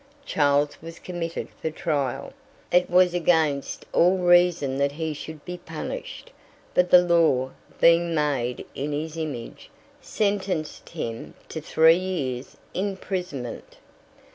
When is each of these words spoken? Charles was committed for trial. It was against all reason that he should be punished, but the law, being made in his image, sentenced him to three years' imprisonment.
Charles 0.25 0.81
was 0.81 0.97
committed 0.97 1.47
for 1.61 1.69
trial. 1.69 2.33
It 2.71 2.89
was 2.89 3.13
against 3.13 3.85
all 3.93 4.17
reason 4.17 4.79
that 4.79 4.93
he 4.93 5.13
should 5.13 5.45
be 5.45 5.57
punished, 5.59 6.31
but 6.73 6.89
the 6.89 7.03
law, 7.03 7.51
being 7.79 8.15
made 8.15 8.65
in 8.73 8.93
his 8.93 9.15
image, 9.15 9.69
sentenced 10.01 10.89
him 10.89 11.35
to 11.49 11.61
three 11.61 11.97
years' 11.97 12.57
imprisonment. 12.73 13.77